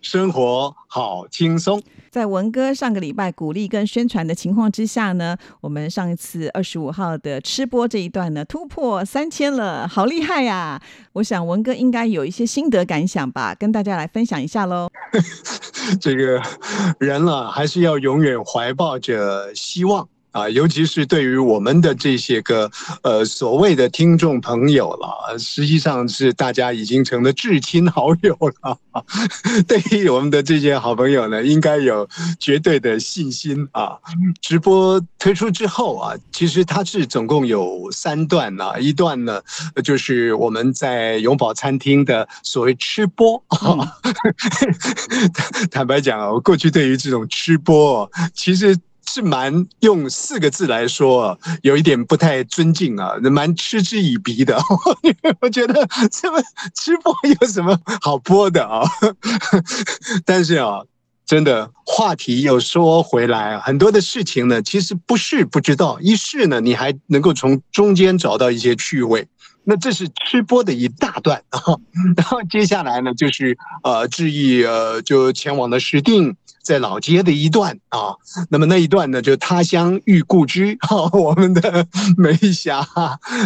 [0.00, 1.82] 生活好轻松。
[2.10, 10.82] 在文哥上个礼拜鼓励跟宣传的情况之下呢，我们上一次二十五号的吃播这一段呢，突破三千了，好厉害呀！
[11.12, 14.88] 我想文哥应该有一些心得感想吧，跟大家来分享一下喽。
[16.00, 16.42] 这个
[16.98, 20.08] 人了，还是要永远怀抱着希望。
[20.32, 22.70] 啊，尤其是对于我们的这些个
[23.02, 28.78] 呃所谓的听众朋友了，实际上是大家已经成了至亲好友了。
[29.66, 33.96] 对于我们的这些好朋友呢，应该有绝对的信心啊。
[34.40, 39.40] 直播推出之后啊，其实它是总共有三段啊，一段呢
[39.82, 43.42] 就是我们在永宝餐厅的所谓吃播。
[45.70, 48.76] 坦白讲啊，我过去对于这种吃播，其实。
[49.12, 54.56] 是蛮用四个字来说，有一点不太尊敬啊，蛮嗤之以鼻的。
[55.42, 56.40] 我觉得这么
[56.76, 58.82] 吃播有什么好播的啊？
[60.24, 60.82] 但是啊，
[61.26, 69.26] 真的话题又说回来，很多的事情呢，其实不是不知道，一试呢，你还能够从中间找到一些趣味。
[69.64, 71.60] 那这是吃播的一大段啊，
[72.16, 76.36] 然后接下来呢，就是呃，致意呃，就前往的石定。
[76.62, 78.14] 在老街的一段啊，
[78.50, 81.86] 那么那一段呢，就他乡遇故知哈， 我们的
[82.16, 82.86] 梅霞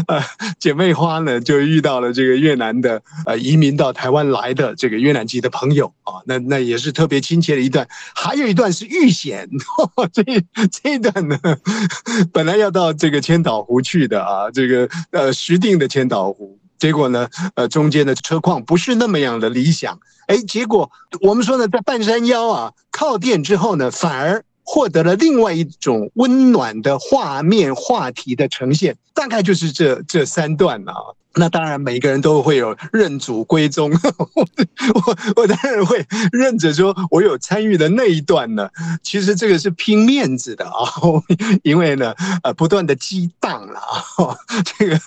[0.06, 0.22] 呃
[0.58, 7.86] 姐妹花呢，就遇到了这个越南的呃移民到台湾来的这个越南籍的朋友啊，那那也是特别亲切的一段。
[8.14, 9.48] 还有一段是遇险，
[10.12, 10.22] 这
[10.68, 11.38] 这一段呢，
[12.32, 16.58] 本来要到这个千岛湖去的啊，这个呃石定的千岛湖。
[16.76, 17.26] 结果呢？
[17.54, 19.98] 呃，中间的车况不是那么样的理想。
[20.26, 20.90] 哎，结果
[21.22, 28.96] 我们说呢，在半山腰啊，靠电之后呢，反而获得了另外一种温暖的画面话题的呈现。
[29.12, 30.94] 大概就是这这三段啊。
[31.36, 33.90] 那当然，每个人都会有认祖归宗。
[34.94, 38.68] 我我当然会认着说，我有参与的那一段呢。
[39.02, 40.72] 其实这个是拼面子的啊，
[41.62, 44.36] 因为呢，呃，不断的激荡了啊。
[44.78, 44.98] 这个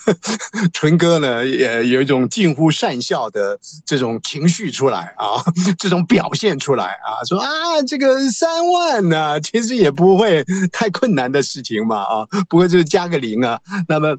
[0.72, 5.42] 纯哥呢，也有一种近乎善笑的这种情绪出来啊，
[5.78, 14.16] 这种表现出来啊，说啊，这个三万呢，其实也不会太困难的事情嘛啊，不过就是加个零啊，那么。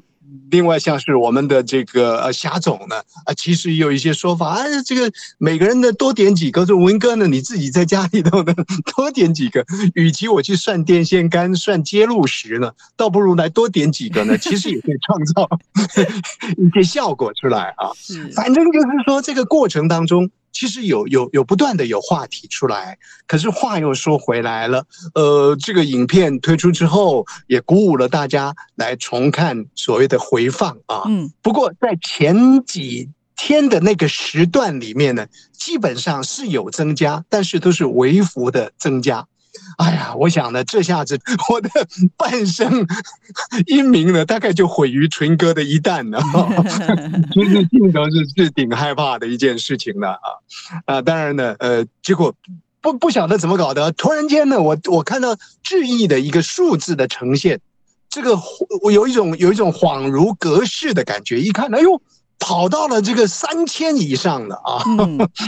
[0.50, 8.54] 另外，像是我们的这个呃霞总呢，啊，其实也有一些说法，啊，这个每个人的多点几个，这文哥呢，你自己在家里头呢
[8.96, 9.64] 多点几个，
[9.94, 15.48] 与其我去算电线杆、算接路石呢，倒不如来多点几个呢， 其实也可以创造
[16.58, 17.90] 一些效果出来啊。
[18.34, 20.30] 反正就是说，这个过程当中。
[20.52, 24.84] 其实有有有不断的有话题出来，可是话又说回来了，
[25.14, 31.02] 呃，这个影片推出之后，也鼓舞了大家来重看所谓的回放啊。
[31.06, 39.26] 嗯，不过在前几天的那个时段里面呢，基本上是有增加，但是都是微幅的增加。
[39.78, 41.18] 哎呀，我想呢，这下子
[41.50, 41.68] 我的
[42.16, 42.86] 半生
[43.66, 46.20] 英名呢，大概就毁于纯哥的一旦了。
[47.32, 50.18] 其实镜头是是挺害怕的一件事情的啊
[50.86, 51.02] 啊！
[51.02, 52.34] 当然呢，呃，结果
[52.80, 57.60] 不不晓得怎么搞的，突然间呢，我我看到致意的一个数字的呈现，
[58.08, 58.38] 这个
[58.82, 62.00] 我有一种有一种恍如隔世的感觉，一看，哎呦！
[62.40, 64.82] 跑到了这个三千以上的啊！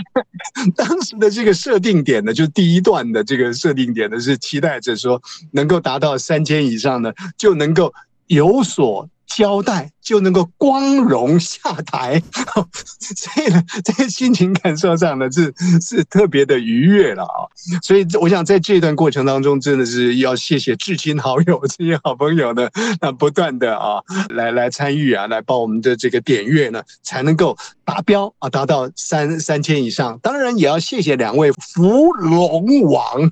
[0.77, 5.21] 当时的这个设定点呢，就第一段的这个设定点呢，是期待着说
[5.51, 7.93] 能够达到三千以上呢，就能够
[8.29, 9.09] 有所。
[9.37, 12.21] 交代就能够光荣下台，
[13.17, 17.49] 所以呢，在心情感受上呢是是特别的愉悦了啊。
[17.83, 22.69] 所以我想在这段过程当中，真的是要谢谢至亲好友这些好朋友呢，
[23.01, 30.19] 那不断的啊来来参与啊，来帮我们的这个点阅呢，才能够达标啊，达到三三千以上。
[30.23, 33.31] 当然也要谢谢两位福龙王，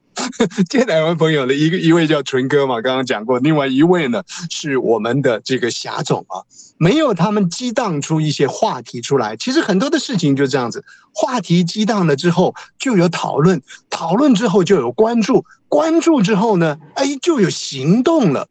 [0.70, 5.41] 这两位朋友的一个一位叫纯哥嘛，刚刚讲过，另外一位呢是我们的。
[5.44, 6.40] 这个侠种啊，
[6.78, 9.36] 没有他们激荡出一些话题出来。
[9.36, 13.60] 其实很多的事情就这样子，话题激荡了之后，就有讨论，
[13.90, 18.48] 讨论之后就有关注，关注之后呢，哎，就有行动了。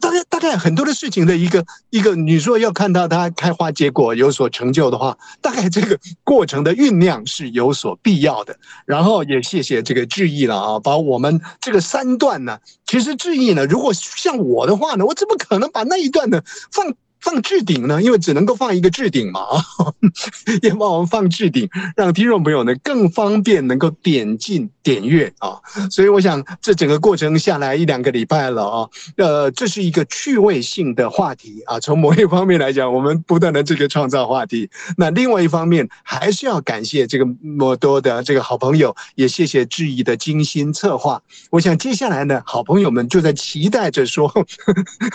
[0.00, 8.56] 大概大概很多的事情的一个一个，你说要看到它开花结果有所成就的话，大概这个过程的酝酿是有所必要的。
[8.84, 16.42] 然后也谢谢这个志毅了啊，把我们这个三段呢，其实志毅呢，如果像我的话呢，我怎么可能把那一段呢
[16.72, 16.94] 放？
[17.24, 18.02] 放置顶呢？
[18.02, 19.64] 因为只能够放一个置顶嘛啊，
[20.60, 21.66] 也帮我们放置顶，
[21.96, 25.56] 让听众朋友呢更方便能够点进点阅啊。
[25.90, 31.80] 所以我想这整个过程下来一两个礼拜了啊，呃，这是一个趣味性的话题啊。
[31.80, 34.68] 从某一方面来讲，我们不断的这个创造话题。
[34.98, 41.22] 那另外一方面，还是要感谢这个莫多的这个好朋友，也谢谢质疑的精心策划。
[41.48, 44.30] 我想接下来呢，好朋友们就在期待着说，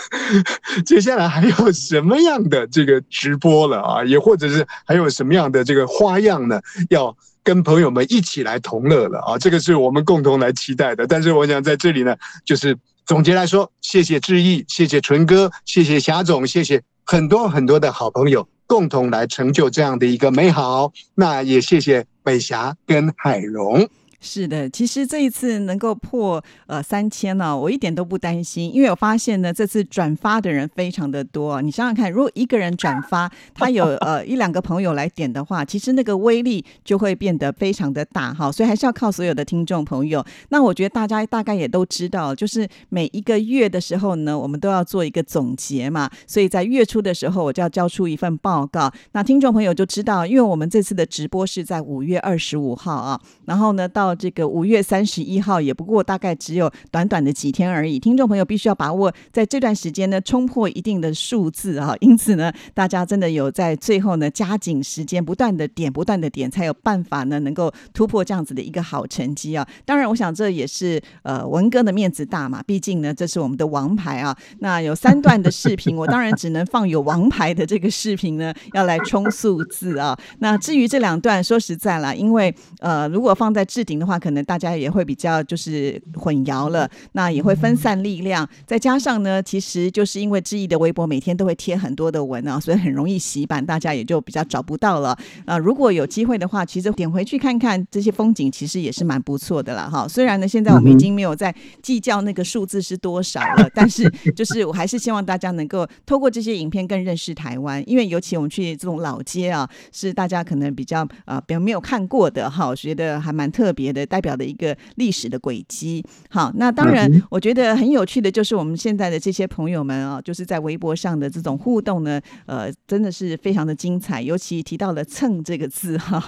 [0.84, 1.99] 接下来还有什。
[2.00, 4.04] 什么样的这个直播了啊？
[4.04, 6.58] 也或者是还有什么样的这个花样呢？
[6.88, 9.38] 要跟朋友们一起来同乐了啊！
[9.38, 11.06] 这个是我们共同来期待的。
[11.06, 12.74] 但是我想在这里呢，就是
[13.04, 20.90] 总结来说，谢谢志毅，谢谢纯哥，谢谢霞总，谢谢很多很多的好朋友，共同来成就这样的一个美好。
[21.14, 23.86] 那也谢谢美霞跟海荣。
[24.22, 31.62] 是的，其实这一次能够破呃三千呢，我一点都不担心，因为我发现呢，这次转发的人非常的多。
[31.62, 38.52] 你想想看，如果一个人转发，他有呃一两个朋友来点的话，其实那个威力就会变得非常的大哈。
[38.52, 40.22] 所以还是要靠所有的听众朋友。
[40.50, 46.10] 那我觉得大家大概也都知道，就是每一个月的时候呢，我们都要做一个总结嘛。
[46.26, 48.92] 所以在月初的时候，我就要交出一份报告。
[49.12, 54.09] 那听众朋友就知道，因为我们这次的直播是在五月二十五号啊，然后呢到。
[54.14, 61.94] 这个五月三十一号也不过大概只有短短的几天而已，听众朋友必须要把握在这段时间呢冲破一定的数字啊！
[62.00, 69.66] 因此呢，大家真的有在最后呢加紧时间，不断的点，不断的点，才有办法呢能够突破这样子的一个好成绩啊！
[69.84, 74.36] 当然，我想这也是呃文哥的面子大嘛，毕竟呢这是我们的王牌啊。
[74.58, 80.18] 那有三段的视频，我当然只能放有王牌的这个视频呢，要来冲数字啊。
[80.38, 84.10] 那至于这两段，说实在啦，因为呃如果放在置顶的。
[84.10, 88.48] 话可能大家也会比较就是混淆了，那也会分散力量。
[88.66, 95.56] 再加上呢，其实就是因为志毅的微博每天都会贴很多的文啊，所以很容易洗版，大家也就比较找不到了啊。
[95.56, 100.08] 如果有机会的话，其实点回去看看这些风景，其实也是蛮不错的了哈。
[100.08, 114.10] 虽然呢，现在我们已经没有在计较那个数字是多少了， 但是就是我还是希望大家能够透过这些影片更认识台湾，因为尤其我们去这种老街啊，是大家可能比较呃比较没有看过的哈，我觉得还蛮特别的。
[114.10, 116.04] 代表的一个历史的轨迹。
[116.30, 124.20] 好，那当然，我觉得很有趣的就是我们现在的这些朋友们啊，就是在微博上的这种互动呢，呃，真的是非常的精彩。
[124.22, 126.22] 尤其提到了“蹭”这个字哈，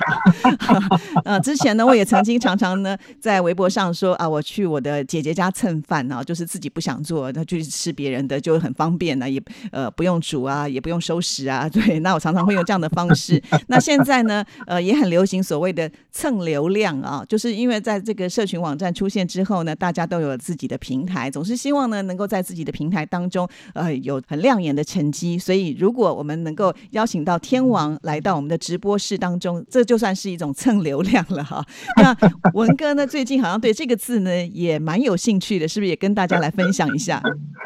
[1.24, 9.42] 呃，之前呢，我也曾经常常呢在微博上说啊，我去我的姐姐家蹭饭啊，就是自己不想做，那就吃别人的，就很方便呢，也
[9.72, 11.68] 呃不用煮啊，也不用收拾啊。
[11.72, 13.42] 对，那我常常会用这样的方式。
[13.68, 17.51] 那现在呢，呃，也很流行所谓的蹭流量啊，就是。
[17.54, 25.38] 因为在这个社群网站出现之后呢，大家都有自己的平台，总是希望呢能够在自己的平台当中，呃，有很亮眼的成绩。
[25.38, 31.64] 所以，如果我们能够邀请到天王来到我们的直播室当中，这就算是一种蹭流量了哈。
[31.96, 32.16] 那
[32.54, 37.22] 文哥呢，最近好像对这个字呢也蛮有兴趣的，是不是也跟大家来分享一下？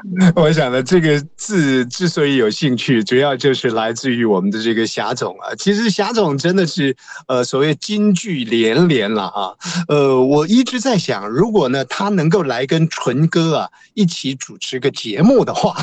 [0.37, 5.55] 我想呢，这个字之所以有兴趣，主要就是来自于我们的这个霞总啊。
[5.59, 9.53] 其实霞总真的是呃所谓金句连连了啊。
[9.89, 15.77] 呃，我一直在想，如果呢他能够来跟纯哥啊一起主持个节目的话，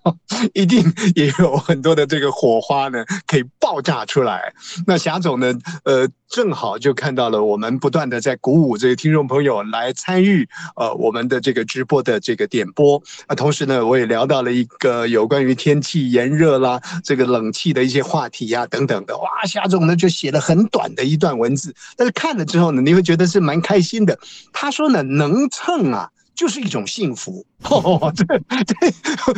[0.54, 0.82] 一定
[1.14, 4.54] 也有很多的这个火花呢可以爆炸出来。
[4.86, 5.52] 那霞总呢，
[5.84, 19.16] 呃，正好就看到了我们不断的在鼓舞这些听众朋友来参与呃我们的这个直播的这个点播啊，同时呢，我也聊到了一个有关于天气炎热啦，这个冷气的一些话题呀等等的。
[19.16, 23.46] 哇，夏总呢就写了很短的一段文字，但是看了之后呢，你会觉得是。
[23.46, 24.18] 蛮开心的，
[24.52, 27.44] 他说呢，能蹭啊，就是一种幸福。
[27.64, 28.24] 哦，这
[28.64, 28.74] 这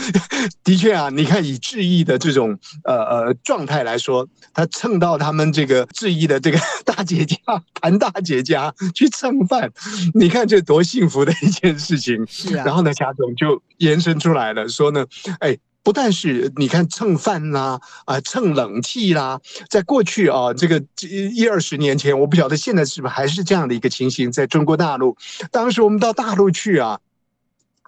[0.64, 7.36] 的确啊，你看以志毅的这种呃呃状态来说，他蹭到他们这个志毅的这个大姐家，
[7.80, 9.72] 谭大姐家去蹭饭，
[10.14, 12.26] 你看这多幸福的一件事情。
[12.28, 15.06] 是啊，然后呢，贾总就延伸出来了，说呢，
[15.38, 15.56] 哎。
[15.82, 25.16] 不但是你看蹭饭啦，啊蹭冷气啦，在过去啊，这个一二十年前，我不晓得现在是不是还是这样的一个情形，在中国大陆，
[25.50, 27.00] 当时我们到大陆去啊，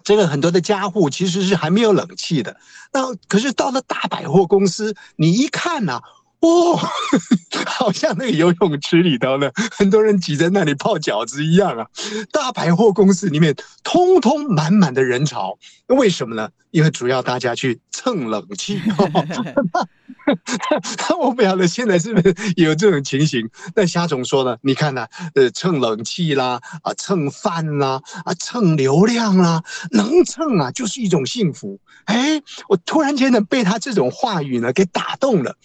[0.03, 2.57] 这个很多的家户其实是还没有冷气的，
[2.91, 6.01] 那可是到了大百货公司，你一看呢，
[6.41, 6.75] 哦，
[7.65, 11.85] 好像那个游泳池里头呢，很多人挤在那里泡饺子一样啊。
[12.31, 15.57] 大百货公司里面通通满满的人潮，
[15.87, 16.49] 为什么呢？
[16.71, 18.81] 因为主要大家去蹭冷气。
[21.19, 23.49] 我不晓得现在是不是有这种情形。
[23.75, 31.79] 那夏总说呢，你看呢，呃，蹭冷气啦，啊，蹭饭啦，啊，蹭流量啦，能蹭啊，就是一种幸福。
[32.05, 35.55] 哎，我突然间呢，被他这种话语呢给打动了。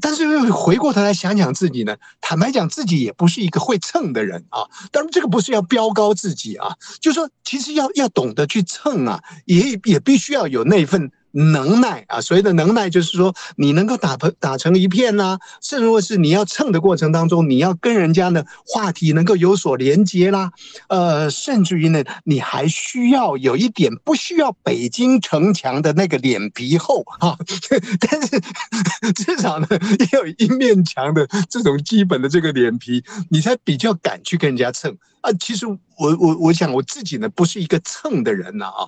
[0.00, 4.66] 但是又回过头来想想自己呢，坦白讲，自己也不是一个会蹭的人啊。
[4.90, 11.10] 当然，这个不是要标高自己啊，就是说其实要要懂得去蹭啊，也也必须要有那份。
[11.34, 20.52] 能耐啊，所谓的能耐就是说，你能够打成打成一片呐，甚至是你要蹭的过程当中，你要跟人家的话题能够有所连接啦，
[20.88, 27.36] 呃，甚至于呢，你还需要有一点不需要北京城墙的那个脸皮厚啊，
[28.00, 28.40] 但是
[29.12, 29.66] 至少呢，
[29.98, 34.96] 也有一面墙的这种基本的这个脸皮，你才比较敢去跟人家蹭。
[35.24, 35.78] 啊，其实我
[36.20, 38.84] 我我想我自己呢，不是一个蹭的人呐啊，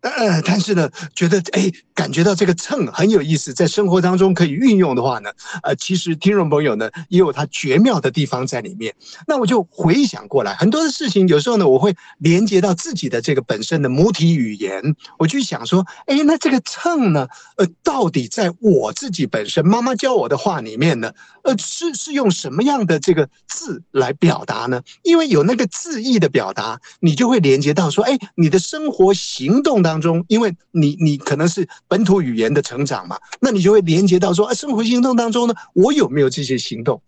[0.00, 5.30] 呃，但是呢，觉得哎，感觉到这个蹭很有意思，在生活当中可以运用的话呢，
[5.62, 8.92] 呃，其实听众朋友呢也有他绝妙的地方在里面。
[9.28, 17.28] 那我就回想过来，很多的事情，有时候呢，我会连接到自己的这个本身的母体语言，我去想说，哎，那这个蹭呢，
[17.58, 21.12] 呃，到底在我自己本身妈妈教我的话里面呢，
[21.44, 24.82] 呃，是是用什么样的这个字来表达呢？
[25.04, 25.64] 因为有那个。
[25.76, 37.02] 字意的表达，你就会连接到说，哎，你的生活行动当中，因为你你可能是本土语言的成长嘛，那你就会连接到说，哎，生活行动当中呢，我有没有这些行动？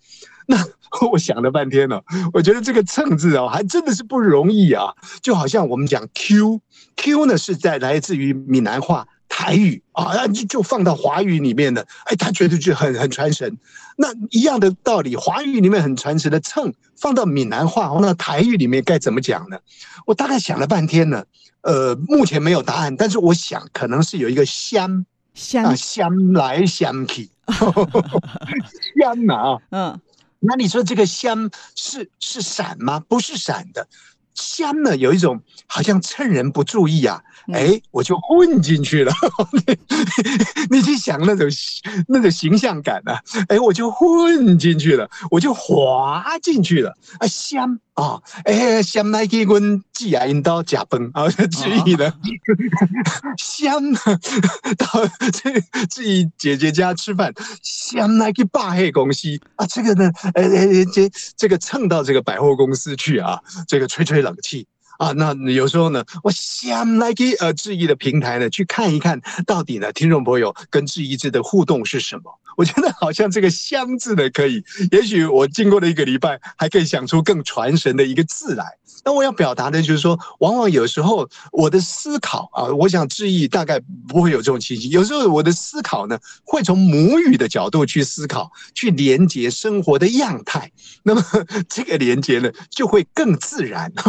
[0.47, 0.65] 那
[1.11, 2.01] 我想了半天呢，
[2.33, 4.95] 我觉得这个“蹭”字哦，还真的是不容易啊。
[5.21, 9.07] 就好像我们讲 “q”，“q” 呢是在来自于闽南话。
[9.39, 13.57] 台语啊，就就放到华语里面的，哎，他觉得就很很传神。
[13.97, 19.57] 那一样的道理，华语里面很传神的蹭，放到闽南话那台语里面该怎么讲呢？
[20.07, 21.25] 我大概想了半天呢，
[21.61, 27.31] 呃，目前没有答案，但是我想可能是有一个香香香来香去，
[28.99, 30.01] 香啊，嗯，
[30.41, 32.99] 那你说这个香是是闪吗？
[33.09, 33.87] 不是闪的。
[34.39, 37.21] 香呢，有一种好像趁人不注意啊，
[37.53, 39.13] 哎，我就混进去了。
[40.71, 41.49] 你去想那种
[42.07, 52.13] 那种形象感啊，哎，我就混进去了，我就滑进去了啊，香啊，哎，先来去阮寄啊，引到假崩啊， 至于呢，
[53.37, 53.73] 先
[54.79, 54.87] 到
[55.33, 64.65] 这自己姐姐家吃饭，先来去霸黑公司啊，这个呢，呃呃，这这个蹭到这个百货公司去啊，这个吹吹冷气
[64.99, 72.25] 啊，那有时候呢，我想来给呃志毅的平台呢去看一看到底呢，听众朋友跟志毅之的互动是什么？
[72.57, 78.67] 我觉得好像这个“香”字呢，可以，也许我经过了一个礼拜，还可以想出更传神的一个字来。
[79.05, 84.91] 那我要表达的就是说，往往有时候我的思考啊，我想志毅大概不会有这种情形。
[84.91, 90.69] 有时候我的思考呢，会从母语的角度去思考，去连接生活的样态。
[91.05, 91.23] 那么
[91.71, 93.93] 这个连接呢，就会更自然。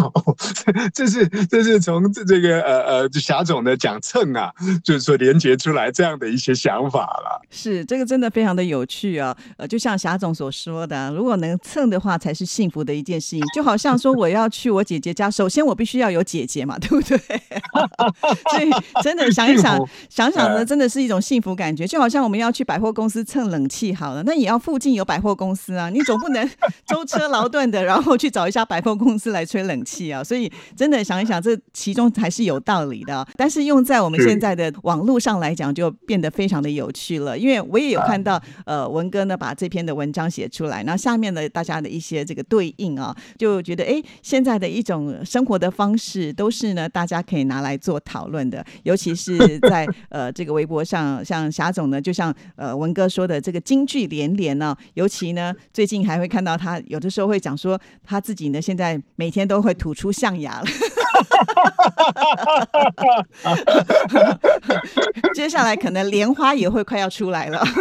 [0.94, 7.42] 这是这是从这这个呃呃霞总的讲蹭啊，就是说连接出来这样的一些想法了。
[7.52, 8.30] 是这个真的。
[8.30, 13.42] 非常的有趣啊，呃，就像霞总所说的，如果能蹭的话，才是幸福的一件事情。
[13.56, 17.18] 就好像说，我要去我姐姐家，首先我必须要有姐姐嘛，对不对？
[18.52, 18.70] 所以
[19.02, 21.88] 真的想一想，想想呢，真的是一种幸福感觉。
[21.88, 26.48] 就好像我们要去百货公司蹭冷气，好了，那也要附近有百货公司啊，你总不能
[26.86, 30.24] 舟车劳顿的，然后去找一家百货公司来吹冷气啊。
[30.24, 33.28] 所以真的想一想，这其中还是有道理的。
[33.36, 37.38] 但是用在我们现在的网络上来讲，就变得非常的有趣了。
[37.38, 38.40] 因为我也有看到。
[38.66, 60.68] 呃，文哥呢把这篇的文章写出来，然后下面的大家的一些这个对应啊，就觉得哎，现在的一种生活的方式都是呢，大家可以拿来做讨论的，尤其是在呃这个微博上，像霞总呢，就像呃文哥说的这个金句连连呢，尤其呢最近还会看到他有的时候会讲说他自己呢现在每天都会吐出象牙了。
[65.34, 67.66] 接下来可能莲花也会快要出来了。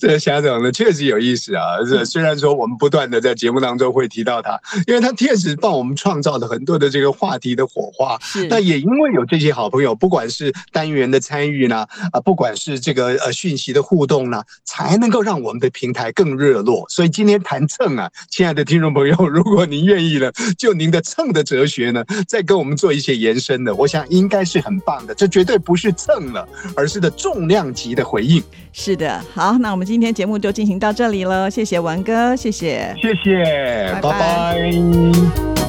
[0.00, 1.62] 这个霞总呢确实有意思啊！
[1.88, 8.18] 这虽然说我们不断的在节目当中会提到他，因为他确实帮我们创造了很多的这个话题的火花。
[8.20, 16.84] 是，那也因为有这些好朋友，不管是单元的参与呢，啊，不管是这个呃讯息的互动呢，才能够让我们的平台更热络。
[16.88, 23.12] 所以今天谈蹭啊，亲爱的听众朋友， 如果您愿意了，就您的蹭的哲学呢，再跟我们做一些。
[23.22, 25.14] 延伸的，我想应该是很棒的。
[25.14, 28.42] 这绝对不是蹭了，而是的重量级的回应。
[28.72, 35.61] 是的，好，那我们今天节目就进行到这里了，谢谢文哥，谢谢，谢谢，拜拜拜拜